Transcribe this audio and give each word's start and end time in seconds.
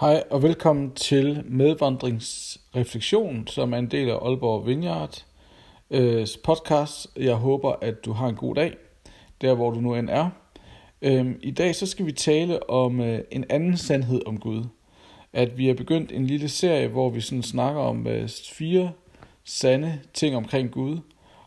Hej 0.00 0.22
og 0.30 0.42
velkommen 0.42 0.94
til 0.94 1.42
Medvandringsreflektion, 1.44 3.46
som 3.46 3.72
er 3.72 3.78
en 3.78 3.90
del 3.90 4.08
af 4.08 4.14
Aalborg 4.14 4.66
Vineyard 4.66 5.24
øh, 5.90 6.26
podcast. 6.44 7.06
Jeg 7.16 7.34
håber, 7.34 7.74
at 7.80 8.04
du 8.04 8.12
har 8.12 8.28
en 8.28 8.34
god 8.34 8.54
dag, 8.54 8.76
der 9.40 9.54
hvor 9.54 9.70
du 9.70 9.80
nu 9.80 9.94
end 9.94 10.10
er. 10.10 10.30
Øh, 11.02 11.34
I 11.42 11.50
dag 11.50 11.74
så 11.74 11.86
skal 11.86 12.06
vi 12.06 12.12
tale 12.12 12.70
om 12.70 13.00
øh, 13.00 13.20
en 13.30 13.44
anden 13.50 13.76
sandhed 13.76 14.20
om 14.26 14.40
Gud. 14.40 14.64
At 15.32 15.58
vi 15.58 15.66
har 15.66 15.74
begyndt 15.74 16.12
en 16.12 16.26
lille 16.26 16.48
serie, 16.48 16.88
hvor 16.88 17.10
vi 17.10 17.20
sådan 17.20 17.42
snakker 17.42 17.80
om 17.80 18.06
øh, 18.06 18.28
fire 18.52 18.92
sande 19.44 20.00
ting 20.14 20.36
omkring 20.36 20.70
Gud, 20.70 20.98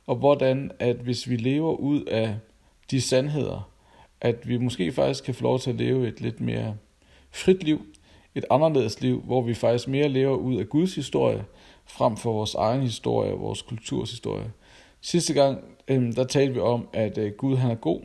og 0.08 0.16
hvordan 0.16 0.72
at 0.80 0.96
hvis 0.96 1.30
vi 1.30 1.36
lever 1.36 1.76
ud 1.76 2.04
af 2.04 2.36
de 2.92 3.02
sandheder, 3.02 3.72
at 4.22 4.48
vi 4.48 4.58
måske 4.58 4.92
faktisk 4.92 5.24
kan 5.24 5.34
få 5.34 5.44
lov 5.44 5.60
til 5.60 5.70
at 5.70 5.76
leve 5.76 6.08
et 6.08 6.22
lidt 6.22 6.42
mere 6.42 6.76
frit 7.32 7.64
liv, 7.64 7.86
et 8.36 8.46
anderledes 8.50 9.02
liv, 9.02 9.22
hvor 9.22 9.42
vi 9.42 9.54
faktisk 9.54 9.88
mere 9.88 10.10
lever 10.10 10.36
ud 10.36 10.56
af 10.56 10.70
Guds 10.70 10.96
historie, 10.96 11.46
frem 11.86 12.18
for 12.18 12.34
vores 12.34 12.56
egen 12.56 12.82
historie 12.82 13.34
og 13.34 13.40
vores 13.40 13.62
kulturs 13.62 14.12
historie. 14.12 14.52
Sidste 15.02 15.34
gang, 15.34 15.64
øhm, 15.88 16.14
der 16.14 16.24
talte 16.24 16.54
vi 16.54 16.60
om, 16.60 16.88
at 16.94 17.18
øh, 17.18 17.32
Gud 17.32 17.58
han 17.58 17.72
er 17.72 17.76
god, 17.76 18.02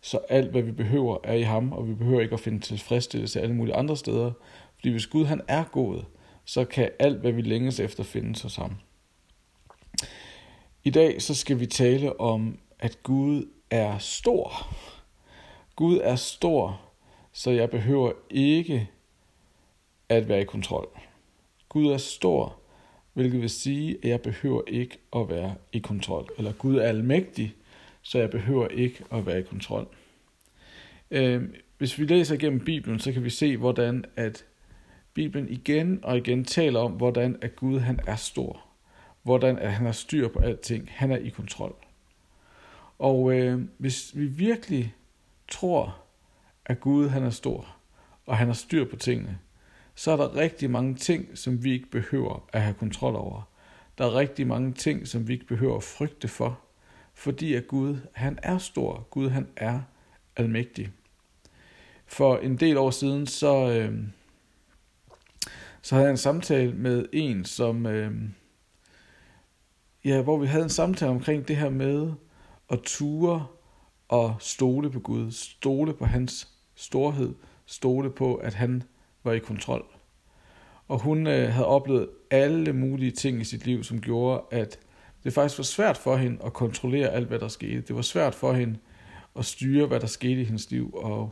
så 0.00 0.18
alt 0.28 0.50
hvad 0.50 0.62
vi 0.62 0.72
behøver 0.72 1.18
er 1.24 1.34
i 1.34 1.42
ham, 1.42 1.72
og 1.72 1.88
vi 1.88 1.94
behøver 1.94 2.20
ikke 2.20 2.34
at 2.34 2.40
finde 2.40 2.60
tilfredsstillelse 2.60 3.40
alle 3.40 3.54
mulige 3.54 3.74
andre 3.74 3.96
steder. 3.96 4.32
Fordi 4.74 4.90
hvis 4.90 5.06
Gud 5.06 5.24
han 5.24 5.40
er 5.48 5.64
god, 5.64 6.02
så 6.44 6.64
kan 6.64 6.90
alt 6.98 7.18
hvad 7.18 7.32
vi 7.32 7.42
længes 7.42 7.80
efter 7.80 8.02
findes 8.02 8.42
hos 8.42 8.56
ham. 8.56 8.72
I 10.84 10.90
dag 10.90 11.22
så 11.22 11.34
skal 11.34 11.60
vi 11.60 11.66
tale 11.66 12.20
om, 12.20 12.58
at 12.78 13.02
Gud 13.02 13.48
er 13.70 13.98
stor. 13.98 14.74
Gud 15.76 16.00
er 16.02 16.16
stor, 16.16 16.80
så 17.32 17.50
jeg 17.50 17.70
behøver 17.70 18.12
ikke 18.30 18.90
at 20.16 20.28
være 20.28 20.40
i 20.40 20.44
kontrol. 20.44 20.88
Gud 21.68 21.86
er 21.86 21.96
stor, 21.96 22.58
hvilket 23.12 23.40
vil 23.40 23.50
sige, 23.50 23.96
at 24.02 24.08
jeg 24.08 24.20
behøver 24.20 24.62
ikke 24.66 24.98
at 25.16 25.28
være 25.28 25.54
i 25.72 25.78
kontrol. 25.78 26.28
Eller 26.38 26.52
Gud 26.52 26.76
er 26.76 26.82
almægtig, 26.88 27.54
så 28.02 28.18
jeg 28.18 28.30
behøver 28.30 28.68
ikke 28.68 29.04
at 29.12 29.26
være 29.26 29.38
i 29.38 29.42
kontrol. 29.42 29.88
Øhm, 31.10 31.54
hvis 31.78 31.98
vi 31.98 32.04
læser 32.04 32.34
igennem 32.34 32.64
Bibelen, 32.64 32.98
så 32.98 33.12
kan 33.12 33.24
vi 33.24 33.30
se, 33.30 33.56
hvordan 33.56 34.04
at 34.16 34.44
Bibelen 35.14 35.48
igen 35.48 36.00
og 36.02 36.16
igen 36.16 36.44
taler 36.44 36.80
om, 36.80 36.92
hvordan 36.92 37.36
at 37.42 37.56
Gud 37.56 37.78
han 37.78 38.00
er 38.06 38.16
stor. 38.16 38.64
Hvordan 39.22 39.58
at 39.58 39.72
han 39.72 39.86
har 39.86 39.92
styr 39.92 40.28
på 40.28 40.38
alting. 40.38 40.88
Han 40.90 41.10
er 41.10 41.16
i 41.16 41.28
kontrol. 41.28 41.74
Og 42.98 43.32
øh, 43.32 43.60
hvis 43.78 44.16
vi 44.16 44.26
virkelig 44.26 44.94
tror, 45.48 45.98
at 46.66 46.80
Gud 46.80 47.08
han 47.08 47.22
er 47.22 47.30
stor, 47.30 47.76
og 48.26 48.36
han 48.36 48.46
har 48.46 48.54
styr 48.54 48.84
på 48.84 48.96
tingene, 48.96 49.38
så 50.02 50.10
er 50.10 50.16
der 50.16 50.36
rigtig 50.36 50.70
mange 50.70 50.94
ting, 50.94 51.38
som 51.38 51.64
vi 51.64 51.72
ikke 51.72 51.90
behøver 51.90 52.48
at 52.52 52.62
have 52.62 52.74
kontrol 52.74 53.16
over. 53.16 53.42
Der 53.98 54.06
er 54.06 54.14
rigtig 54.14 54.46
mange 54.46 54.72
ting, 54.72 55.08
som 55.08 55.28
vi 55.28 55.32
ikke 55.32 55.46
behøver 55.46 55.76
at 55.76 55.82
frygte 55.82 56.28
for, 56.28 56.60
fordi 57.14 57.54
at 57.54 57.66
Gud, 57.66 57.96
han 58.12 58.38
er 58.42 58.58
stor. 58.58 59.06
Gud, 59.10 59.28
han 59.28 59.48
er 59.56 59.80
almægtig. 60.36 60.90
For 62.06 62.36
en 62.36 62.56
del 62.56 62.76
år 62.76 62.90
siden, 62.90 63.26
så, 63.26 63.70
øh, 63.70 63.98
så 65.82 65.94
havde 65.94 66.06
jeg 66.06 66.10
en 66.10 66.16
samtale 66.16 66.72
med 66.72 67.06
en, 67.12 67.44
som, 67.44 67.86
øh, 67.86 68.12
ja, 70.04 70.22
hvor 70.22 70.38
vi 70.38 70.46
havde 70.46 70.64
en 70.64 70.70
samtale 70.70 71.10
omkring 71.10 71.48
det 71.48 71.56
her 71.56 71.70
med 71.70 72.12
at 72.70 72.80
ture 72.82 73.46
og 74.08 74.36
stole 74.38 74.90
på 74.90 75.00
Gud, 75.00 75.30
stole 75.30 75.94
på 75.94 76.04
hans 76.04 76.48
storhed, 76.74 77.34
stole 77.66 78.10
på, 78.10 78.34
at 78.34 78.54
han 78.54 78.82
var 79.24 79.32
i 79.32 79.38
kontrol. 79.38 79.84
Og 80.88 80.98
hun 80.98 81.26
øh, 81.26 81.48
havde 81.48 81.66
oplevet 81.66 82.08
alle 82.30 82.72
mulige 82.72 83.10
ting 83.10 83.40
i 83.40 83.44
sit 83.44 83.66
liv, 83.66 83.84
som 83.84 84.00
gjorde, 84.00 84.42
at 84.50 84.78
det 85.24 85.32
faktisk 85.32 85.58
var 85.58 85.64
svært 85.64 85.96
for 85.96 86.16
hende 86.16 86.38
at 86.44 86.52
kontrollere 86.52 87.08
alt, 87.08 87.28
hvad 87.28 87.38
der 87.38 87.48
skete. 87.48 87.80
Det 87.80 87.96
var 87.96 88.02
svært 88.02 88.34
for 88.34 88.52
hende 88.52 88.78
at 89.38 89.44
styre, 89.44 89.86
hvad 89.86 90.00
der 90.00 90.06
skete 90.06 90.40
i 90.40 90.44
hendes 90.44 90.70
liv, 90.70 90.94
og 90.94 91.30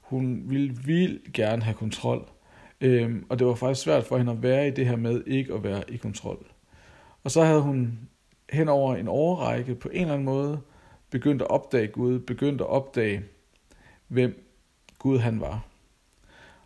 hun 0.00 0.42
ville 0.46 0.76
vildt 0.84 1.32
gerne 1.32 1.62
have 1.62 1.74
kontrol. 1.74 2.28
Øhm, 2.80 3.26
og 3.28 3.38
det 3.38 3.46
var 3.46 3.54
faktisk 3.54 3.84
svært 3.84 4.04
for 4.04 4.18
hende 4.18 4.32
at 4.32 4.42
være 4.42 4.68
i 4.68 4.70
det 4.70 4.86
her 4.86 4.96
med 4.96 5.22
ikke 5.26 5.54
at 5.54 5.62
være 5.62 5.82
i 5.88 5.96
kontrol. 5.96 6.46
Og 7.24 7.30
så 7.30 7.44
havde 7.44 7.60
hun 7.60 7.98
hen 8.52 8.68
over 8.68 8.96
en 8.96 9.08
årrække 9.08 9.74
på 9.74 9.88
en 9.88 10.00
eller 10.00 10.12
anden 10.12 10.24
måde 10.24 10.60
begyndt 11.10 11.42
at 11.42 11.50
opdage 11.50 11.86
Gud, 11.86 12.18
begyndt 12.18 12.60
at 12.60 12.66
opdage, 12.66 13.22
hvem 14.08 14.46
Gud 14.98 15.18
han 15.18 15.40
var. 15.40 15.71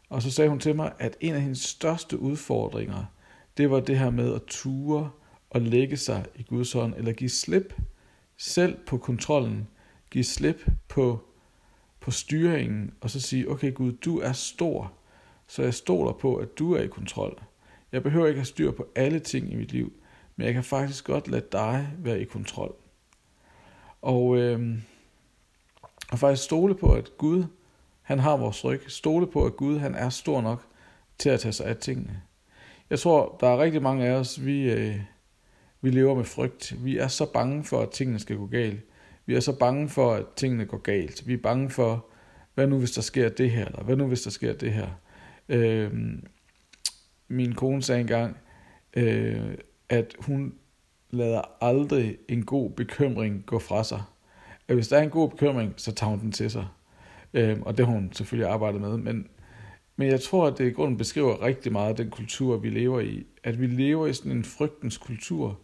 Og 0.08 0.22
så 0.22 0.30
sagde 0.30 0.50
hun 0.50 0.60
til 0.60 0.76
mig, 0.76 0.92
at 0.98 1.16
en 1.20 1.34
af 1.34 1.40
hendes 1.40 1.60
største 1.60 2.18
udfordringer, 2.18 3.04
det 3.56 3.70
var 3.70 3.80
det 3.80 3.98
her 3.98 4.10
med 4.10 4.34
at 4.34 4.42
ture 4.46 5.10
og 5.50 5.60
lægge 5.60 5.96
sig 5.96 6.26
i 6.36 6.42
Guds 6.42 6.72
hånd, 6.72 6.94
eller 6.94 7.12
give 7.12 7.30
slip 7.30 7.74
selv 8.36 8.78
på 8.86 8.98
kontrollen, 8.98 9.68
give 10.10 10.24
slip 10.24 10.70
på, 10.88 11.24
på 12.00 12.10
styringen, 12.10 12.94
og 13.00 13.10
så 13.10 13.20
sige, 13.20 13.50
okay 13.50 13.74
Gud, 13.74 13.92
du 13.92 14.18
er 14.18 14.32
stor, 14.32 14.92
så 15.46 15.62
jeg 15.62 15.74
stoler 15.74 16.12
på, 16.12 16.36
at 16.36 16.58
du 16.58 16.72
er 16.72 16.82
i 16.82 16.86
kontrol. 16.86 17.42
Jeg 17.92 18.02
behøver 18.02 18.26
ikke 18.26 18.40
have 18.40 18.46
styr 18.46 18.70
på 18.70 18.86
alle 18.94 19.18
ting 19.18 19.52
i 19.52 19.54
mit 19.54 19.72
liv, 19.72 19.92
men 20.36 20.46
jeg 20.46 20.54
kan 20.54 20.64
faktisk 20.64 21.04
godt 21.04 21.28
lade 21.28 21.46
dig 21.52 21.88
være 21.98 22.20
i 22.20 22.24
kontrol. 22.24 22.74
Og, 24.02 24.36
øh, 24.36 24.78
og 26.10 26.18
faktisk 26.18 26.44
stole 26.44 26.74
på, 26.74 26.92
at 26.92 27.10
Gud 27.18 27.44
han 28.06 28.18
har 28.18 28.36
vores 28.36 28.64
ryg. 28.64 28.82
Stole 28.88 29.26
på, 29.26 29.44
at 29.44 29.56
Gud 29.56 29.78
han 29.78 29.94
er 29.94 30.08
stor 30.08 30.40
nok 30.40 30.62
til 31.18 31.28
at 31.28 31.40
tage 31.40 31.52
sig 31.52 31.66
af 31.66 31.76
tingene. 31.76 32.22
Jeg 32.90 32.98
tror, 32.98 33.36
der 33.40 33.48
er 33.48 33.58
rigtig 33.58 33.82
mange 33.82 34.06
af 34.06 34.12
os, 34.12 34.44
vi, 34.44 34.72
øh, 34.72 35.00
vi 35.80 35.90
lever 35.90 36.14
med 36.14 36.24
frygt. 36.24 36.84
Vi 36.84 36.98
er 36.98 37.08
så 37.08 37.32
bange 37.32 37.64
for, 37.64 37.80
at 37.80 37.90
tingene 37.90 38.18
skal 38.18 38.36
gå 38.36 38.46
galt. 38.46 38.80
Vi 39.26 39.34
er 39.34 39.40
så 39.40 39.58
bange 39.58 39.88
for, 39.88 40.14
at 40.14 40.24
tingene 40.36 40.64
går 40.64 40.78
galt. 40.78 41.26
Vi 41.26 41.32
er 41.32 41.38
bange 41.42 41.70
for, 41.70 42.06
hvad 42.54 42.66
nu 42.66 42.78
hvis 42.78 42.90
der 42.90 43.02
sker 43.02 43.28
det 43.28 43.50
her, 43.50 43.64
eller 43.64 43.82
hvad 43.82 43.96
nu 43.96 44.06
hvis 44.06 44.22
der 44.22 44.30
sker 44.30 44.52
det 44.52 44.72
her. 44.72 44.88
Øh, 45.48 45.92
min 47.28 47.54
kone 47.54 47.82
sagde 47.82 48.00
engang, 48.00 48.36
øh, 48.96 49.54
at 49.88 50.16
hun 50.18 50.54
lader 51.10 51.64
aldrig 51.64 52.18
en 52.28 52.44
god 52.44 52.70
bekymring 52.70 53.46
gå 53.46 53.58
fra 53.58 53.84
sig. 53.84 54.02
At 54.68 54.74
hvis 54.74 54.88
der 54.88 54.98
er 54.98 55.02
en 55.02 55.10
god 55.10 55.30
bekymring, 55.30 55.74
så 55.76 55.92
tager 55.92 56.10
hun 56.10 56.20
den 56.20 56.32
til 56.32 56.50
sig. 56.50 56.66
Øh, 57.36 57.58
og 57.62 57.78
det 57.78 57.86
har 57.86 57.92
hun 57.92 58.12
selvfølgelig 58.12 58.50
arbejdet 58.50 58.80
med. 58.80 58.96
Men, 58.96 59.28
men 59.96 60.08
jeg 60.08 60.20
tror, 60.20 60.46
at 60.46 60.58
det 60.58 60.66
i 60.66 60.70
grunden 60.70 60.96
beskriver 60.96 61.42
rigtig 61.42 61.72
meget 61.72 61.98
den 61.98 62.10
kultur, 62.10 62.56
vi 62.56 62.70
lever 62.70 63.00
i. 63.00 63.26
At 63.44 63.60
vi 63.60 63.66
lever 63.66 64.06
i 64.06 64.12
sådan 64.12 64.32
en 64.32 64.44
frygtens 64.44 64.98
kultur, 64.98 65.58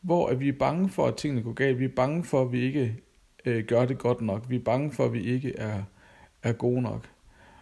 hvor 0.00 0.28
at 0.28 0.40
vi 0.40 0.48
er 0.48 0.58
bange 0.58 0.88
for, 0.88 1.06
at 1.06 1.16
tingene 1.16 1.42
går 1.42 1.52
galt. 1.52 1.78
Vi 1.78 1.84
er 1.84 1.94
bange 1.96 2.24
for, 2.24 2.42
at 2.42 2.52
vi 2.52 2.60
ikke 2.60 2.96
øh, 3.44 3.64
gør 3.64 3.84
det 3.84 3.98
godt 3.98 4.20
nok. 4.20 4.44
Vi 4.48 4.56
er 4.56 4.64
bange 4.64 4.92
for, 4.92 5.04
at 5.04 5.12
vi 5.12 5.22
ikke 5.24 5.58
er, 5.58 5.82
er 6.42 6.52
gode 6.52 6.82
nok. 6.82 7.08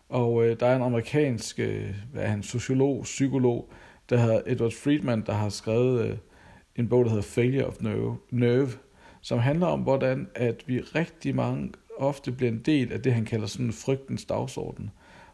Og 0.08 0.46
øh, 0.46 0.60
der 0.60 0.66
er 0.66 0.76
en 0.76 0.82
amerikansk 0.82 1.58
øh, 1.58 1.94
hvad 2.12 2.22
er 2.22 2.26
han, 2.28 2.42
sociolog, 2.42 3.02
psykolog, 3.02 3.72
der 4.10 4.16
hedder 4.16 4.40
Edward 4.46 4.72
Friedman, 4.72 5.22
der 5.26 5.32
har 5.32 5.48
skrevet 5.48 6.06
øh, 6.06 6.16
en 6.76 6.88
bog, 6.88 7.04
der 7.04 7.10
hedder 7.10 7.22
Failure 7.22 7.64
of 7.64 7.80
Nerve, 7.80 8.16
Nerve, 8.30 8.68
som 9.20 9.38
handler 9.38 9.66
om, 9.66 9.80
hvordan 9.80 10.28
at 10.34 10.64
vi 10.66 10.80
rigtig 10.80 11.34
mange 11.34 11.72
ofte 11.98 12.32
bliver 12.32 12.52
en 12.52 12.58
del 12.58 12.92
af 12.92 13.02
det, 13.02 13.14
han 13.14 13.24
kalder 13.24 13.46
sådan 13.46 13.72
frygtens 13.72 14.24
dagsorden, 14.24 14.90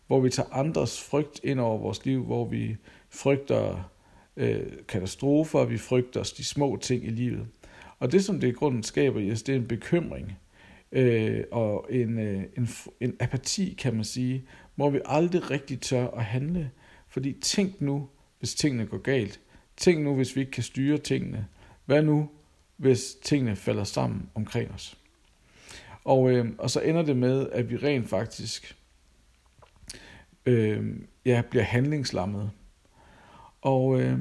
hvor 0.07 0.21
vi 0.21 0.31
tager 0.31 0.49
andres 0.53 1.01
frygt 1.01 1.41
ind 1.45 1.61
over 1.61 1.79
vores 1.79 2.05
liv, 2.05 2.25
hvor 2.25 2.45
vi 2.45 2.77
frygter 3.11 3.91
øh, 4.37 4.67
katastrofer, 4.89 5.65
vi 5.65 5.79
frygter 5.79 6.33
de 6.37 6.45
små 6.45 6.79
ting 6.83 7.05
i 7.05 7.11
livet. 7.11 7.47
Og 7.99 8.13
det, 8.13 8.25
som 8.25 8.41
det 8.41 8.49
i 8.49 8.53
grunden 8.53 8.83
skaber 8.83 9.21
i 9.21 9.33
os, 9.33 9.43
det 9.43 9.53
er 9.53 9.57
en 9.57 9.69
bekymring 9.69 10.39
øh, 10.93 11.45
og 11.51 11.87
en, 11.91 12.19
øh, 12.19 12.43
en, 12.57 12.69
en 13.01 13.17
apati, 13.21 13.75
kan 13.79 13.95
man 13.95 14.05
sige, 14.05 14.45
hvor 14.75 14.91
vi 14.91 15.01
aldrig 15.05 15.51
rigtig 15.51 15.81
tør 15.81 16.07
at 16.07 16.25
handle. 16.25 16.71
Fordi 17.09 17.33
tænk 17.33 17.81
nu, 17.81 18.09
hvis 18.39 18.55
tingene 18.55 18.87
går 18.87 18.99
galt. 18.99 19.41
Tænk 19.77 20.05
nu, 20.05 20.15
hvis 20.15 20.37
vi 20.37 20.41
ikke 20.41 20.53
kan 20.53 20.63
styre 20.63 20.99
tingene. 20.99 21.47
Hvad 21.85 22.03
nu, 22.03 22.29
hvis 22.77 23.15
tingene 23.23 23.57
falder 23.57 23.85
sammen 23.85 24.29
omkring 24.35 24.71
os? 24.71 25.00
Og, 26.11 26.31
øh, 26.31 26.47
og 26.59 26.71
så 26.71 26.81
ender 26.81 27.03
det 27.03 27.17
med, 27.17 27.49
at 27.53 27.71
vi 27.71 27.77
rent 27.77 28.09
faktisk 28.09 28.77
øh, 30.47 30.97
ja, 31.25 31.43
bliver 31.51 31.63
handlingslammet. 31.63 32.51
Og 33.63 34.01
øh, 34.01 34.19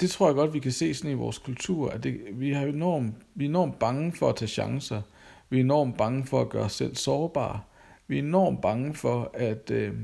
det 0.00 0.10
tror 0.10 0.26
jeg 0.26 0.34
godt, 0.34 0.54
vi 0.54 0.58
kan 0.58 0.72
se 0.72 0.94
sådan 0.94 1.10
i 1.10 1.14
vores 1.14 1.38
kultur, 1.38 1.90
at 1.90 2.02
det, 2.02 2.20
vi, 2.32 2.52
har 2.52 2.66
enormt, 2.66 3.14
vi 3.34 3.44
er 3.44 3.48
enormt 3.48 3.78
bange 3.78 4.12
for 4.12 4.28
at 4.28 4.36
tage 4.36 4.48
chancer. 4.48 5.02
Vi 5.50 5.56
er 5.56 5.60
enormt 5.60 5.96
bange 5.96 6.26
for 6.26 6.40
at 6.40 6.48
gøre 6.48 6.64
os 6.64 6.72
selv 6.72 6.96
sårbare. 6.96 7.60
Vi 8.06 8.18
er 8.18 8.22
enormt 8.22 8.62
bange 8.62 8.94
for 8.94 9.30
at, 9.34 9.70
øh, 9.70 9.94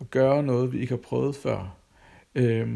at 0.00 0.10
gøre 0.10 0.42
noget, 0.42 0.72
vi 0.72 0.80
ikke 0.80 0.92
har 0.92 1.02
prøvet 1.02 1.36
før. 1.36 1.76
Øh, 2.34 2.68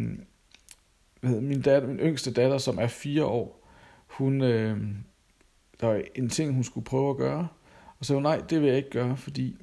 min, 1.23 1.63
datter, 1.63 1.89
min 1.89 1.99
yngste 1.99 2.33
datter, 2.33 2.59
som 2.59 2.79
er 2.79 2.87
fire 2.87 3.25
år, 3.25 3.69
hun, 4.07 4.43
øh, 4.43 4.79
der 5.81 5.87
var 5.87 6.03
en 6.15 6.29
ting, 6.29 6.55
hun 6.55 6.65
skulle 6.65 6.85
prøve 6.85 7.11
at 7.11 7.17
gøre, 7.17 7.49
og 7.99 8.07
så 8.07 8.21
nej, 8.21 8.43
det 8.51 8.61
vil 8.61 8.69
jeg 8.69 8.77
ikke 8.77 8.91
gøre, 8.91 9.17
fordi 9.17 9.57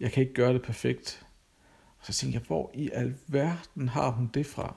jeg 0.00 0.12
kan 0.12 0.22
ikke 0.22 0.34
gøre 0.34 0.52
det 0.52 0.62
perfekt. 0.62 1.26
Så 2.02 2.12
tænkte 2.12 2.38
jeg, 2.38 2.46
hvor 2.46 2.70
i 2.74 2.90
alverden 2.92 3.88
har 3.88 4.10
hun 4.10 4.30
det 4.34 4.46
fra? 4.46 4.76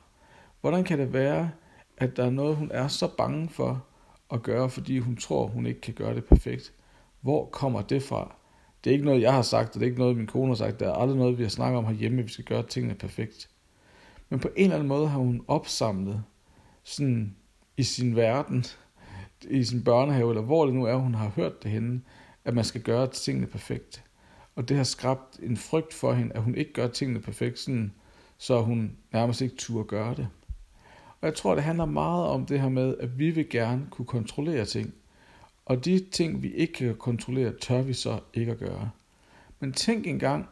Hvordan 0.62 0.84
kan 0.84 1.00
det 1.00 1.14
være, 1.14 1.52
at 1.98 2.18
der 2.18 2.26
er 2.26 2.30
noget, 2.30 2.56
hun 2.56 2.72
er 2.74 2.88
så 2.88 3.08
bange 3.18 3.50
for 3.50 3.86
at 4.32 4.44
gøre, 4.44 4.70
fordi 4.70 5.00
hun 5.00 5.16
tror, 5.16 5.48
hun 5.48 5.66
ikke 5.66 5.82
kan 5.82 5.94
gøre 5.94 6.16
det 6.16 6.26
perfekt? 6.26 6.74
Hvor 7.22 7.46
kommer 7.46 7.82
det 7.82 8.04
fra? 8.04 8.36
Det 8.84 8.90
er 8.90 8.94
ikke 8.94 9.06
noget, 9.06 9.22
jeg 9.22 9.34
har 9.34 9.42
sagt, 9.42 9.68
og 9.68 9.74
det 9.74 9.82
er 9.82 9.90
ikke 9.90 10.00
noget, 10.00 10.18
min 10.18 10.28
kone 10.28 10.48
har 10.48 10.56
sagt. 10.56 10.80
Det 10.80 10.88
er 10.88 10.94
aldrig 10.94 11.18
noget, 11.18 11.38
vi 11.38 11.44
har 11.44 11.50
snakket 11.50 11.78
om 11.78 11.86
herhjemme, 11.86 12.20
at 12.20 12.26
vi 12.26 12.32
skal 12.32 12.46
gøre 12.46 12.64
tingene 12.64 12.96
perfekt. 12.96 13.50
Men 14.30 14.40
på 14.40 14.48
en 14.48 14.64
eller 14.64 14.76
anden 14.76 14.88
måde 14.88 15.08
har 15.08 15.20
hun 15.20 15.46
opsamlet 15.48 16.24
sådan 16.84 17.36
i 17.78 17.84
sin 17.84 18.16
verden, 18.16 18.66
i 19.50 19.64
sin 19.64 19.84
børnehave, 19.84 20.30
eller 20.30 20.42
hvor 20.42 20.66
det 20.66 20.76
nu 20.76 20.86
er, 20.86 20.96
hun 20.96 21.16
har 21.16 21.30
hørt 21.30 21.64
det 21.64 21.72
henne, 21.72 22.02
at 22.46 22.54
man 22.54 22.66
skal 22.66 22.82
gøre 22.82 23.08
tingene 23.08 23.48
perfekt. 23.48 24.04
Og 24.56 24.70
det 24.70 24.78
har 24.78 24.84
skabt 24.84 25.40
en 25.40 25.58
frygt 25.58 25.94
for 25.94 26.14
hende, 26.14 26.36
at 26.36 26.42
hun 26.42 26.56
ikke 26.56 26.74
gør 26.74 26.88
tingene 26.88 27.20
perfekt, 27.20 27.60
sådan, 27.60 27.94
så 28.38 28.62
hun 28.62 28.98
nærmest 29.14 29.42
ikke 29.42 29.56
turde 29.56 29.88
gøre 29.88 30.16
det. 30.16 30.28
Og 31.22 31.28
jeg 31.28 31.36
tror, 31.36 31.56
det 31.56 31.64
handler 31.64 31.86
meget 31.86 32.28
om 32.28 32.46
det 32.46 32.62
her 32.62 32.70
med, 32.70 32.98
at 33.00 33.20
vi 33.20 33.30
vil 33.30 33.50
gerne 33.50 33.88
kunne 33.92 34.06
kontrollere 34.06 34.66
ting. 34.66 34.94
Og 35.66 35.86
de 35.86 36.06
ting, 36.12 36.44
vi 36.44 36.54
ikke 36.54 36.74
kan 36.74 36.96
kontrollere, 36.96 37.54
tør 37.62 37.82
vi 37.82 37.94
så 37.94 38.20
ikke 38.34 38.52
at 38.52 38.60
gøre. 38.60 38.90
Men 39.60 39.74
tænk 39.74 40.08
engang, 40.08 40.48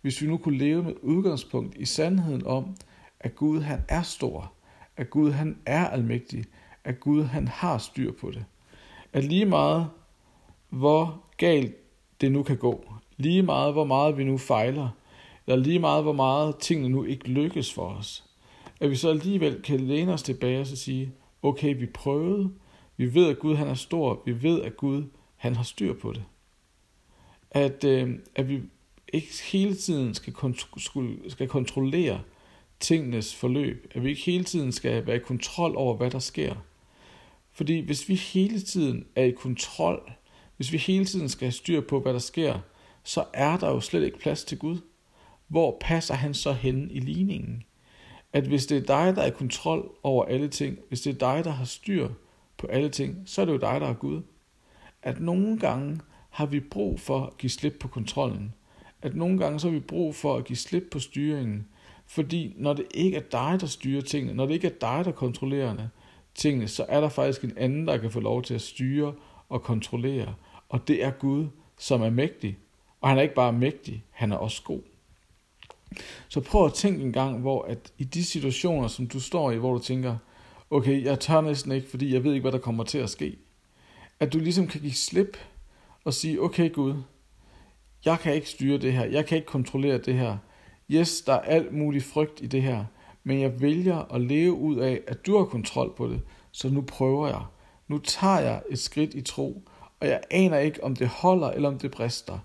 hvis 0.00 0.22
vi 0.22 0.26
nu 0.26 0.36
kunne 0.36 0.58
leve 0.58 0.82
med 0.82 0.94
udgangspunkt 1.02 1.76
i 1.76 1.84
sandheden 1.84 2.46
om, 2.46 2.76
at 3.20 3.36
Gud 3.36 3.60
han 3.60 3.84
er 3.88 4.02
stor, 4.02 4.52
at 4.96 5.10
Gud 5.10 5.30
han 5.32 5.58
er 5.66 5.86
almægtig, 5.86 6.44
at 6.84 7.00
Gud 7.00 7.24
han 7.24 7.48
har 7.48 7.78
styr 7.78 8.12
på 8.12 8.30
det. 8.30 8.44
At 9.12 9.24
lige 9.24 9.46
meget 9.46 9.90
hvor 10.68 11.24
galt 11.36 11.76
det 12.20 12.32
nu 12.32 12.42
kan 12.42 12.56
gå, 12.56 12.92
lige 13.16 13.42
meget 13.42 13.72
hvor 13.72 13.84
meget 13.84 14.18
vi 14.18 14.24
nu 14.24 14.38
fejler, 14.38 14.88
eller 15.46 15.64
lige 15.64 15.78
meget 15.78 16.02
hvor 16.02 16.12
meget 16.12 16.58
tingene 16.58 16.88
nu 16.88 17.04
ikke 17.04 17.28
lykkes 17.28 17.72
for 17.72 17.88
os, 17.88 18.24
at 18.80 18.90
vi 18.90 18.96
så 18.96 19.10
alligevel 19.10 19.62
kan 19.62 19.80
læne 19.80 20.12
os 20.12 20.22
tilbage 20.22 20.60
og 20.60 20.66
så 20.66 20.76
sige, 20.76 21.12
okay, 21.42 21.76
vi 21.78 21.86
prøvede, 21.86 22.50
vi 22.96 23.14
ved, 23.14 23.28
at 23.28 23.38
Gud 23.38 23.54
han 23.54 23.68
er 23.68 23.74
stor, 23.74 24.22
vi 24.26 24.42
ved, 24.42 24.62
at 24.62 24.76
Gud 24.76 25.04
han 25.36 25.56
har 25.56 25.62
styr 25.62 25.94
på 25.94 26.12
det. 26.12 26.24
At, 27.50 27.84
øh, 27.84 28.14
at 28.34 28.48
vi 28.48 28.60
ikke 29.12 29.28
hele 29.52 29.74
tiden 29.74 30.14
skal, 30.14 30.32
kont- 30.32 31.28
skal 31.28 31.48
kontrollere 31.48 32.20
tingenes 32.80 33.34
forløb, 33.34 33.90
at 33.94 34.04
vi 34.04 34.08
ikke 34.10 34.22
hele 34.22 34.44
tiden 34.44 34.72
skal 34.72 35.06
være 35.06 35.16
i 35.16 35.18
kontrol 35.18 35.76
over, 35.76 35.96
hvad 35.96 36.10
der 36.10 36.18
sker. 36.18 36.54
Fordi 37.52 37.80
hvis 37.80 38.08
vi 38.08 38.14
hele 38.14 38.60
tiden 38.60 39.06
er 39.16 39.24
i 39.24 39.30
kontrol, 39.30 40.12
hvis 40.58 40.72
vi 40.72 40.78
hele 40.78 41.04
tiden 41.04 41.28
skal 41.28 41.46
have 41.46 41.52
styr 41.52 41.80
på, 41.80 42.00
hvad 42.00 42.12
der 42.12 42.18
sker, 42.18 42.58
så 43.02 43.24
er 43.32 43.56
der 43.56 43.68
jo 43.68 43.80
slet 43.80 44.02
ikke 44.02 44.18
plads 44.18 44.44
til 44.44 44.58
Gud. 44.58 44.78
Hvor 45.48 45.76
passer 45.80 46.14
han 46.14 46.34
så 46.34 46.52
hen 46.52 46.90
i 46.90 47.00
ligningen? 47.00 47.62
At 48.32 48.44
hvis 48.44 48.66
det 48.66 48.76
er 48.76 48.80
dig, 48.80 49.16
der 49.16 49.22
er 49.22 49.26
i 49.26 49.30
kontrol 49.30 49.90
over 50.02 50.24
alle 50.24 50.48
ting, 50.48 50.78
hvis 50.88 51.00
det 51.00 51.14
er 51.14 51.34
dig, 51.34 51.44
der 51.44 51.50
har 51.50 51.64
styr 51.64 52.08
på 52.56 52.66
alle 52.66 52.88
ting, 52.88 53.22
så 53.26 53.40
er 53.40 53.44
det 53.44 53.52
jo 53.52 53.58
dig, 53.58 53.80
der 53.80 53.86
er 53.86 53.94
Gud. 53.94 54.22
At 55.02 55.20
nogle 55.20 55.58
gange 55.58 56.00
har 56.30 56.46
vi 56.46 56.60
brug 56.60 57.00
for 57.00 57.26
at 57.26 57.38
give 57.38 57.50
slip 57.50 57.76
på 57.80 57.88
kontrollen. 57.88 58.54
At 59.02 59.16
nogle 59.16 59.38
gange 59.38 59.60
så 59.60 59.68
har 59.68 59.74
vi 59.74 59.80
brug 59.80 60.14
for 60.14 60.36
at 60.36 60.44
give 60.44 60.56
slip 60.56 60.84
på 60.90 60.98
styringen. 60.98 61.68
Fordi 62.06 62.54
når 62.56 62.72
det 62.72 62.86
ikke 62.94 63.16
er 63.16 63.20
dig, 63.20 63.60
der 63.60 63.66
styrer 63.66 64.02
tingene, 64.02 64.34
når 64.34 64.46
det 64.46 64.54
ikke 64.54 64.66
er 64.66 64.78
dig, 64.80 65.04
der 65.04 65.12
kontrollerer 65.12 65.88
tingene, 66.34 66.68
så 66.68 66.86
er 66.88 67.00
der 67.00 67.08
faktisk 67.08 67.44
en 67.44 67.52
anden, 67.56 67.86
der 67.86 67.96
kan 67.96 68.10
få 68.10 68.20
lov 68.20 68.42
til 68.42 68.54
at 68.54 68.60
styre 68.60 69.14
og 69.48 69.62
kontrollere. 69.62 70.34
Og 70.68 70.88
det 70.88 71.04
er 71.04 71.10
Gud, 71.10 71.46
som 71.78 72.02
er 72.02 72.10
mægtig. 72.10 72.58
Og 73.00 73.08
han 73.08 73.18
er 73.18 73.22
ikke 73.22 73.34
bare 73.34 73.52
mægtig, 73.52 74.04
han 74.10 74.32
er 74.32 74.36
også 74.36 74.62
god. 74.62 74.80
Så 76.28 76.40
prøv 76.40 76.66
at 76.66 76.74
tænke 76.74 77.02
en 77.02 77.12
gang, 77.12 77.40
hvor 77.40 77.62
at 77.62 77.92
i 77.98 78.04
de 78.04 78.24
situationer, 78.24 78.88
som 78.88 79.06
du 79.06 79.20
står 79.20 79.50
i, 79.50 79.56
hvor 79.56 79.72
du 79.72 79.78
tænker, 79.78 80.16
okay, 80.70 81.04
jeg 81.04 81.20
tør 81.20 81.40
næsten 81.40 81.72
ikke, 81.72 81.90
fordi 81.90 82.14
jeg 82.14 82.24
ved 82.24 82.32
ikke, 82.32 82.42
hvad 82.42 82.52
der 82.52 82.58
kommer 82.58 82.84
til 82.84 82.98
at 82.98 83.10
ske. 83.10 83.38
At 84.20 84.32
du 84.32 84.38
ligesom 84.38 84.66
kan 84.66 84.80
give 84.80 84.92
slip 84.92 85.38
og 86.04 86.14
sige, 86.14 86.42
okay 86.42 86.72
Gud, 86.72 86.94
jeg 88.04 88.18
kan 88.18 88.34
ikke 88.34 88.48
styre 88.48 88.78
det 88.78 88.92
her, 88.92 89.04
jeg 89.04 89.26
kan 89.26 89.36
ikke 89.36 89.46
kontrollere 89.46 89.98
det 89.98 90.14
her. 90.14 90.36
Yes, 90.90 91.20
der 91.20 91.32
er 91.32 91.40
alt 91.40 91.72
mulig 91.72 92.02
frygt 92.02 92.40
i 92.42 92.46
det 92.46 92.62
her, 92.62 92.84
men 93.24 93.40
jeg 93.40 93.60
vælger 93.60 94.14
at 94.14 94.20
leve 94.20 94.52
ud 94.52 94.76
af, 94.76 95.00
at 95.06 95.26
du 95.26 95.38
har 95.38 95.44
kontrol 95.44 95.94
på 95.96 96.08
det, 96.08 96.20
så 96.52 96.68
nu 96.68 96.80
prøver 96.80 97.28
jeg. 97.28 97.42
Nu 97.88 97.98
tager 97.98 98.40
jeg 98.40 98.62
et 98.70 98.78
skridt 98.78 99.14
i 99.14 99.20
tro, 99.20 99.62
og 100.00 100.08
jeg 100.08 100.20
aner 100.30 100.58
ikke, 100.58 100.84
om 100.84 100.96
det 100.96 101.08
holder 101.08 101.50
eller 101.50 101.68
om 101.68 101.78
det 101.78 101.90
brister. 101.90 102.38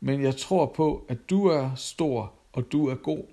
Men 0.00 0.22
jeg 0.22 0.36
tror 0.36 0.66
på, 0.66 1.06
at 1.08 1.30
du 1.30 1.46
er 1.46 1.74
stor, 1.74 2.32
og 2.52 2.72
du 2.72 2.88
er 2.88 2.94
god. 2.94 3.24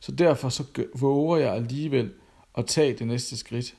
Så 0.00 0.12
derfor 0.12 0.48
så 0.48 0.64
våger 0.94 1.36
jeg 1.36 1.54
alligevel 1.54 2.12
at 2.54 2.66
tage 2.66 2.94
det 2.94 3.06
næste 3.06 3.36
skridt. 3.36 3.76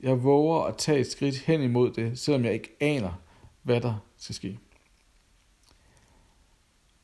Jeg 0.00 0.24
våger 0.24 0.62
at 0.62 0.76
tage 0.76 0.98
et 0.98 1.10
skridt 1.10 1.38
hen 1.38 1.62
imod 1.62 1.92
det, 1.92 2.18
selvom 2.18 2.44
jeg 2.44 2.52
ikke 2.52 2.76
aner, 2.80 3.12
hvad 3.62 3.80
der 3.80 3.94
skal 4.16 4.34
ske. 4.34 4.58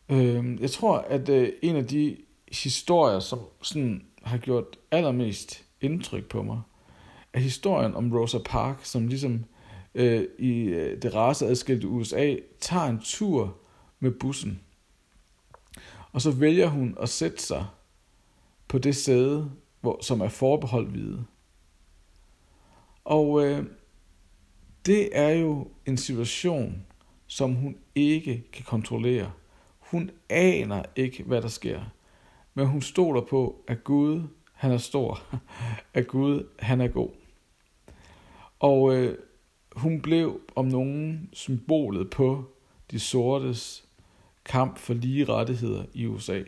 Øhm, 0.09 0.59
jeg 0.61 0.71
tror, 0.71 0.99
at 0.99 1.29
øh, 1.29 1.53
en 1.63 1.77
af 1.77 1.87
de 1.87 2.17
historier, 2.53 3.21
som 3.21 3.39
sådan 3.63 4.05
har 4.23 4.39
gjort 4.39 4.79
allermest 4.91 5.65
indtryk 5.81 6.29
på 6.29 6.43
mig, 6.43 6.61
er 7.33 7.41
historien 7.41 7.95
om 7.95 8.13
Rosa 8.13 8.39
Parks, 8.45 8.89
som 8.89 9.09
ligesom 9.09 9.45
øh, 9.97 10.29
i 10.39 10.63
øh, 10.63 11.03
det 11.03 11.15
raceadskilte 11.15 11.89
USA 11.89 12.37
tager 12.61 12.85
en 12.85 13.01
tur 13.01 13.57
med 14.01 14.11
bussen. 14.11 14.61
Og 16.13 16.21
så 16.21 16.31
vælger 16.31 16.67
hun 16.67 16.97
at 17.01 17.09
sætte 17.09 17.43
sig 17.43 17.67
på 18.69 18.79
det 18.79 18.97
sæde, 18.97 19.51
hvor, 19.81 19.99
som 20.03 20.21
er 20.21 20.29
forbeholdt 20.29 20.91
hvide. 20.91 21.25
Og 23.05 23.45
øh, 23.45 23.65
det 24.87 25.09
er 25.13 25.31
jo 25.31 25.69
en 25.87 25.97
situation, 25.97 26.87
som 27.27 27.55
hun 27.55 27.77
ikke 27.95 28.45
kan 28.53 28.65
kontrollere. 28.65 29.33
Hun 29.79 30.11
aner 30.29 30.83
ikke, 30.97 31.23
hvad 31.23 31.43
der 31.43 31.49
sker. 31.49 31.81
Men 32.55 32.67
hun 32.67 32.83
stoler 32.83 33.21
på, 33.21 33.65
at 33.69 33.85
Gud, 33.85 34.23
han 34.53 34.73
er 34.73 34.79
stor. 34.79 35.21
at 35.95 36.07
Gud, 36.07 36.49
han 36.59 36.81
er 36.81 36.89
god. 36.89 37.11
Og 38.59 38.95
øh, 38.95 39.19
hun 39.77 40.01
blev 40.01 40.41
om 40.55 40.65
nogen 40.67 41.29
symbolet 41.33 42.11
på 42.11 42.45
de 42.91 43.01
sortes 43.01 43.89
kamp 44.45 44.79
for 44.79 44.95
lige 44.95 45.25
rettigheder 45.25 45.85
i 45.95 46.07
USA. 46.07 46.43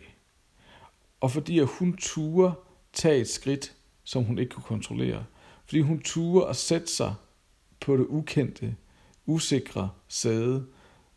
Og 1.20 1.30
fordi 1.30 1.58
at 1.58 1.66
hun 1.66 1.96
turde 1.96 2.54
tage 2.92 3.20
et 3.20 3.28
skridt, 3.28 3.76
som 4.04 4.24
hun 4.24 4.38
ikke 4.38 4.50
kunne 4.50 4.62
kontrollere. 4.62 5.24
Fordi 5.64 5.80
hun 5.80 6.00
turde 6.00 6.48
at 6.48 6.56
sætte 6.56 6.86
sig 6.86 7.14
på 7.80 7.96
det 7.96 8.06
ukendte, 8.08 8.76
usikre 9.26 9.90
sæde, 10.08 10.66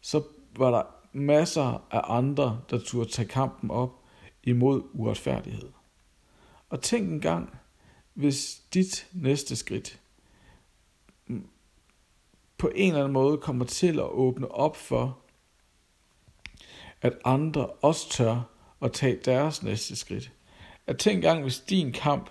så 0.01 0.24
var 0.58 0.72
der 0.72 0.84
masser 1.13 1.88
af 1.91 2.18
andre, 2.18 2.62
der 2.70 2.80
turde 2.80 3.10
tage 3.10 3.27
kampen 3.27 3.72
op 3.72 4.03
imod 4.44 4.82
uretfærdighed. 4.94 5.70
Og 6.70 6.82
tænk 6.82 7.10
en 7.10 7.22
gang, 7.22 7.58
hvis 8.13 8.62
dit 8.74 9.08
næste 9.13 9.56
skridt 9.56 10.00
på 12.62 12.72
en 12.75 12.88
eller 12.88 13.00
anden 13.00 13.13
måde 13.13 13.38
kommer 13.38 13.65
til 13.65 14.00
at 14.00 14.10
åbne 14.10 14.51
op 14.51 14.75
for, 14.75 15.18
at 17.01 17.13
andre 17.25 17.68
også 17.68 18.10
tør 18.10 18.41
at 18.82 18.94
tage 18.94 19.18
deres 19.25 19.63
næste 19.63 19.96
skridt. 19.96 20.32
At 20.88 20.98
tænk 20.98 21.22
gang, 21.22 21.41
hvis 21.41 21.60
din 21.60 21.94
kamp, 21.94 22.30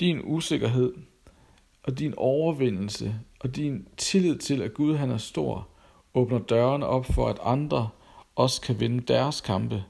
din 0.00 0.20
usikkerhed 0.24 0.94
og 1.82 1.98
din 1.98 2.14
overvindelse 2.16 3.14
og 3.40 3.56
din 3.56 3.88
tillid 3.96 4.38
til, 4.38 4.62
at 4.62 4.74
Gud 4.74 4.96
han 4.96 5.10
er 5.10 5.18
stor, 5.18 5.68
åbner 6.14 6.38
dørene 6.38 6.86
op 6.86 7.06
for, 7.06 7.28
at 7.28 7.38
andre 7.42 7.88
også 8.36 8.60
kan 8.60 8.80
vinde 8.80 9.00
deres 9.00 9.40
kampe, 9.40 9.84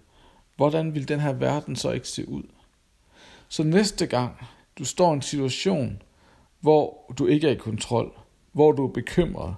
hvordan 0.56 0.94
vil 0.94 1.08
den 1.08 1.20
her 1.20 1.32
verden 1.32 1.76
så 1.76 1.90
ikke 1.90 2.08
se 2.08 2.28
ud? 2.28 2.42
Så 3.48 3.62
næste 3.62 4.06
gang 4.06 4.46
du 4.78 4.84
står 4.84 5.10
i 5.10 5.14
en 5.14 5.22
situation, 5.22 6.02
hvor 6.60 7.14
du 7.18 7.26
ikke 7.26 7.48
er 7.48 7.52
i 7.52 7.58
kontrol, 7.58 8.23
hvor 8.54 8.72
du 8.72 8.84
er 8.86 8.92
bekymret, 8.92 9.54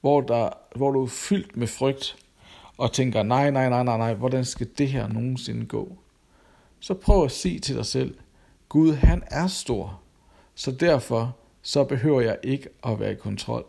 hvor, 0.00 0.20
der, 0.20 0.48
hvor 0.76 0.90
du 0.90 1.02
er 1.02 1.08
fyldt 1.08 1.56
med 1.56 1.66
frygt, 1.66 2.16
og 2.78 2.92
tænker, 2.92 3.22
nej, 3.22 3.50
nej, 3.50 3.68
nej, 3.68 3.82
nej, 3.82 3.96
nej, 3.96 4.14
hvordan 4.14 4.44
skal 4.44 4.68
det 4.78 4.88
her 4.88 5.08
nogensinde 5.08 5.66
gå? 5.66 5.98
Så 6.80 6.94
prøv 6.94 7.24
at 7.24 7.30
sige 7.30 7.58
til 7.58 7.76
dig 7.76 7.86
selv, 7.86 8.14
Gud 8.68 8.92
han 8.92 9.22
er 9.26 9.46
stor, 9.46 10.00
så 10.54 10.70
derfor 10.70 11.36
så 11.62 11.84
behøver 11.84 12.20
jeg 12.20 12.38
ikke 12.42 12.68
at 12.86 13.00
være 13.00 13.12
i 13.12 13.14
kontrol. 13.14 13.64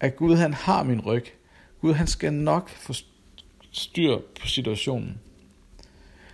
At 0.00 0.16
Gud 0.16 0.36
han 0.36 0.54
har 0.54 0.82
min 0.82 1.00
ryg. 1.00 1.24
Gud 1.80 1.92
han 1.92 2.06
skal 2.06 2.32
nok 2.32 2.70
få 2.70 2.92
styr 3.72 4.18
på 4.40 4.46
situationen. 4.46 5.20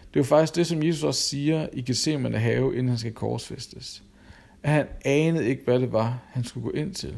Det 0.09 0.17
er 0.17 0.21
jo 0.21 0.25
faktisk 0.25 0.57
det, 0.57 0.67
som 0.67 0.83
Jesus 0.83 1.03
også 1.03 1.21
siger 1.21 1.69
i 1.73 1.83
Gethsemane 1.83 2.39
have, 2.39 2.73
inden 2.73 2.89
han 2.89 2.99
skal 2.99 3.13
korsfæstes. 3.13 4.03
At 4.63 4.71
han 4.71 4.87
anede 5.05 5.49
ikke, 5.49 5.65
hvad 5.65 5.81
det 5.81 5.93
var, 5.93 6.19
han 6.31 6.45
skulle 6.45 6.65
gå 6.65 6.71
ind 6.71 6.95
til. 6.95 7.17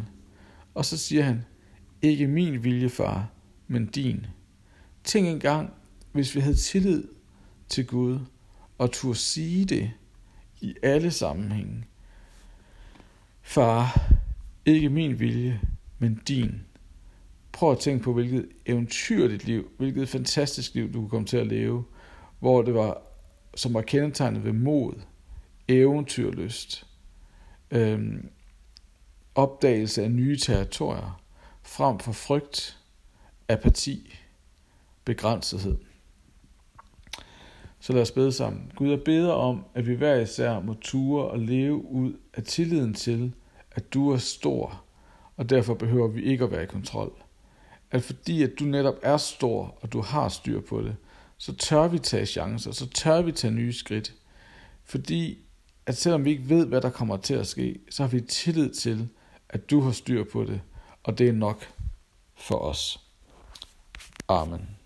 Og 0.78 0.84
så 0.84 0.98
siger 0.98 1.22
han, 1.22 1.44
ikke 2.02 2.26
min 2.26 2.64
vilje, 2.64 2.88
far, 2.88 3.30
men 3.66 3.86
din. 3.86 4.26
Tænk 5.04 5.28
engang, 5.28 5.72
hvis 6.12 6.34
vi 6.34 6.40
havde 6.40 6.56
tillid 6.56 7.08
til 7.68 7.86
Gud, 7.86 8.18
og 8.78 8.92
turde 8.92 9.18
sige 9.18 9.64
det 9.64 9.90
i 10.60 10.74
alle 10.82 11.10
sammenhænge. 11.10 11.84
Far, 13.42 14.10
ikke 14.66 14.88
min 14.88 15.20
vilje, 15.20 15.60
men 15.98 16.20
din. 16.28 16.60
Prøv 17.52 17.72
at 17.72 17.78
tænke 17.78 18.04
på, 18.04 18.12
hvilket 18.12 18.48
eventyrligt 18.66 19.44
liv, 19.44 19.70
hvilket 19.78 20.08
fantastisk 20.08 20.74
liv, 20.74 20.92
du 20.92 21.00
kunne 21.00 21.10
komme 21.10 21.26
til 21.26 21.36
at 21.36 21.46
leve, 21.46 21.84
hvor 22.38 22.62
det 22.62 22.74
var, 22.74 23.02
som 23.54 23.74
var 23.74 23.82
kendetegnet 23.82 24.44
ved 24.44 24.52
mod, 24.52 24.94
eventyrlyst, 25.68 26.86
øhm, 27.70 28.28
opdagelse 29.38 30.02
af 30.02 30.10
nye 30.10 30.36
territorier, 30.36 31.20
frem 31.62 31.98
for 31.98 32.12
frygt, 32.12 32.78
apati, 33.48 34.14
begrænsethed. 35.04 35.76
Så 37.80 37.92
lad 37.92 38.02
os 38.02 38.10
bede 38.10 38.32
sammen. 38.32 38.72
Gud, 38.76 38.90
jeg 38.90 39.00
beder 39.04 39.32
om, 39.32 39.64
at 39.74 39.86
vi 39.86 39.94
hver 39.94 40.14
især 40.14 40.60
må 40.60 40.74
ture 40.74 41.24
og 41.24 41.38
leve 41.38 41.84
ud 41.84 42.12
af 42.34 42.42
tilliden 42.42 42.94
til, 42.94 43.34
at 43.70 43.94
du 43.94 44.10
er 44.10 44.16
stor, 44.16 44.84
og 45.36 45.50
derfor 45.50 45.74
behøver 45.74 46.08
vi 46.08 46.22
ikke 46.22 46.44
at 46.44 46.50
være 46.50 46.62
i 46.62 46.66
kontrol. 46.66 47.12
At 47.90 48.02
fordi 48.02 48.42
at 48.42 48.50
du 48.58 48.64
netop 48.64 48.96
er 49.02 49.16
stor, 49.16 49.78
og 49.80 49.92
du 49.92 50.00
har 50.00 50.28
styr 50.28 50.60
på 50.60 50.82
det, 50.82 50.96
så 51.36 51.56
tør 51.56 51.88
vi 51.88 51.98
tage 51.98 52.26
chancer, 52.26 52.72
så 52.72 52.88
tør 52.88 53.22
vi 53.22 53.32
tage 53.32 53.54
nye 53.54 53.72
skridt. 53.72 54.14
Fordi 54.84 55.38
at 55.86 55.96
selvom 55.96 56.24
vi 56.24 56.30
ikke 56.30 56.48
ved, 56.48 56.66
hvad 56.66 56.80
der 56.80 56.90
kommer 56.90 57.16
til 57.16 57.34
at 57.34 57.46
ske, 57.46 57.80
så 57.90 58.02
har 58.02 58.10
vi 58.10 58.20
tillid 58.20 58.70
til, 58.70 59.08
at 59.48 59.70
du 59.70 59.80
har 59.80 59.92
styr 59.92 60.24
på 60.32 60.44
det, 60.44 60.60
og 61.04 61.18
det 61.18 61.28
er 61.28 61.32
nok 61.32 61.68
for 62.36 62.58
os. 62.58 63.00
Amen. 64.28 64.77